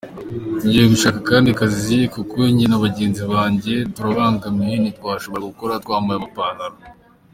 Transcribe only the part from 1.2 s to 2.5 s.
akandi kazi kuko